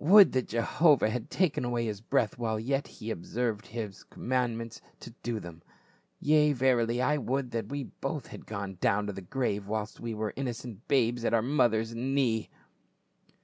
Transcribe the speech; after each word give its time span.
Would 0.00 0.32
that 0.32 0.48
Jehovah 0.48 1.08
had 1.08 1.30
taken 1.30 1.64
away 1.64 1.84
his 1.84 2.00
breath 2.00 2.36
while 2.36 2.56
he 2.56 2.64
yet 2.64 3.00
observed 3.00 3.68
His 3.68 4.02
com 4.02 4.24
mandments 4.26 4.80
to 4.98 5.10
do 5.22 5.38
them. 5.38 5.62
Yea, 6.20 6.52
verily, 6.52 7.00
I 7.00 7.16
would 7.16 7.52
that 7.52 7.68
we 7.68 7.84
both 7.84 8.26
had 8.26 8.44
gone 8.44 8.78
down 8.80 9.06
to 9.06 9.12
the 9.12 9.22
grave 9.22 9.68
whilst 9.68 10.00
we 10.00 10.14
were 10.14 10.32
innocent 10.34 10.88
babes 10.88 11.24
at 11.24 11.32
our 11.32 11.42
mother's 11.42 11.94
knee 11.94 12.50